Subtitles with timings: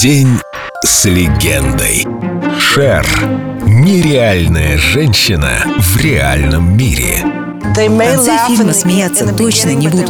[0.00, 0.38] День
[0.84, 2.06] с легендой.
[2.60, 3.06] Шер.
[3.64, 7.24] Нереальная женщина в реальном мире.
[7.74, 10.08] В конце фильма смеяться точно не будут.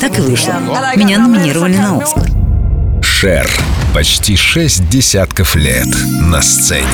[0.00, 0.54] Так и вышло.
[0.94, 2.28] Меня номинировали на Оскар.
[3.02, 3.50] Шер.
[3.92, 5.88] Почти шесть десятков лет
[6.20, 6.84] на сцене.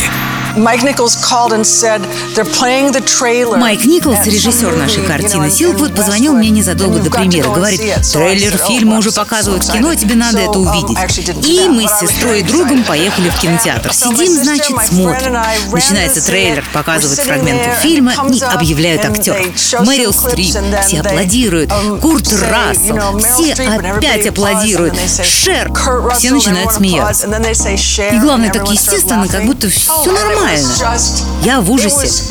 [3.57, 7.51] Майк Николс, режиссер нашей картины Силквуд, позвонил мне незадолго до премьеры.
[7.51, 7.81] Говорит,
[8.13, 11.47] трейлер фильма уже показывают в кино, тебе надо это увидеть.
[11.47, 13.93] И мы с сестрой и другом поехали в кинотеатр.
[13.93, 15.39] Сидим, значит, смотрим.
[15.73, 19.47] Начинается трейлер, показывают фрагменты фильма и объявляют актеров.
[19.81, 21.71] Мэрил Стрип, все аплодируют.
[21.71, 24.95] Um, Курт Рассел, все опять аплодируют.
[25.25, 25.73] Шер,
[26.19, 27.27] все начинают смеяться.
[27.27, 30.99] И главное, так естественно, как будто все oh, нормально нормально.
[31.43, 32.25] Я в ужасе.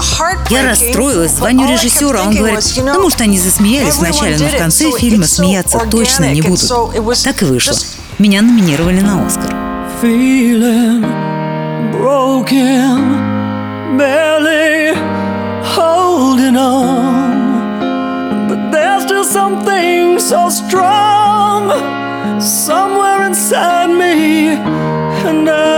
[0.49, 4.91] Я расстроилась, звоню режиссеру, а он говорит, ну, может, они засмеялись вначале, но в конце
[4.91, 6.69] фильма смеяться точно не будут.
[7.23, 7.75] Так и вышло.
[8.19, 9.55] Меня номинировали на Оскар.
[19.23, 21.69] something so strong
[22.41, 24.49] somewhere inside me,
[25.29, 25.70] and I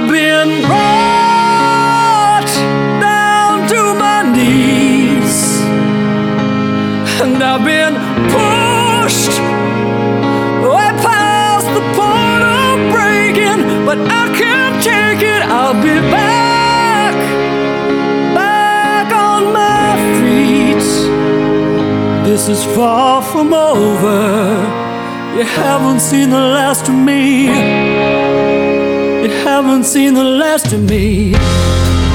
[0.00, 2.46] I've been brought
[3.00, 5.60] down to my knees,
[7.20, 7.94] and I've been
[8.30, 9.34] pushed
[10.62, 15.42] way past the point of breaking, but I can't take it.
[15.42, 17.16] I'll be back.
[18.36, 20.86] Back on my feet.
[22.24, 24.62] This is far from over.
[25.36, 28.07] You haven't seen the last of me.
[29.28, 31.32] Haven't seen the last of me.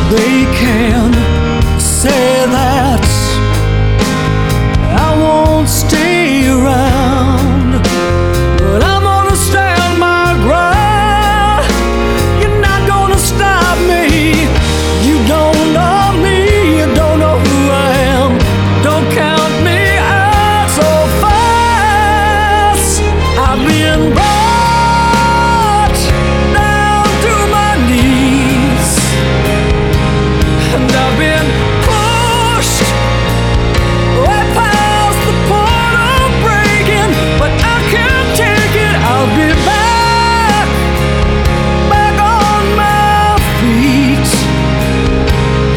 [0.10, 1.33] They can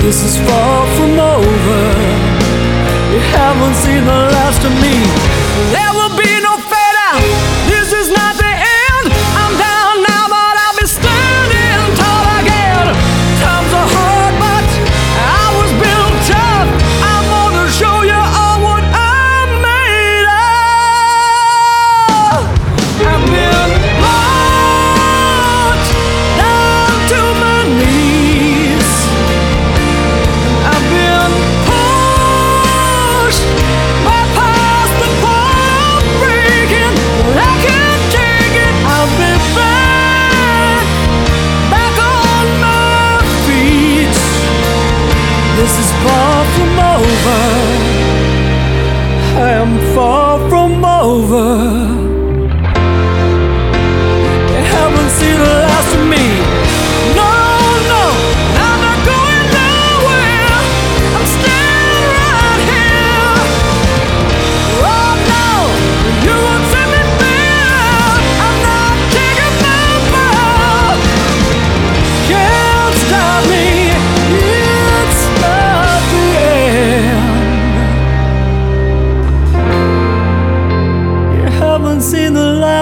[0.06, 1.80] This is far from over.
[3.12, 5.85] You haven't seen the last of me.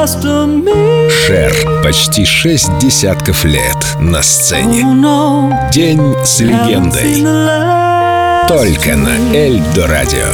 [0.06, 1.82] Шер.
[1.82, 4.82] Почти шесть десятков лет на сцене.
[5.72, 7.22] День с легендой.
[8.46, 10.26] Только на Эльдо радио.